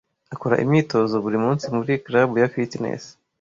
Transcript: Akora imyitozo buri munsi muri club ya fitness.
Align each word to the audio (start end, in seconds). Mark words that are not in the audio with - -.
Akora 0.33 0.61
imyitozo 0.63 1.15
buri 1.23 1.37
munsi 1.45 1.65
muri 1.75 1.93
club 2.05 2.29
ya 2.41 2.51
fitness. 2.53 3.03